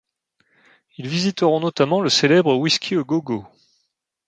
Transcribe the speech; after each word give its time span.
Ils 0.97 1.07
visiteront 1.07 1.59
notamment 1.59 2.01
le 2.01 2.09
célèbre 2.09 2.55
Whisky 2.55 2.95
a 2.95 3.03
Go 3.03 3.21
Go. 3.21 3.45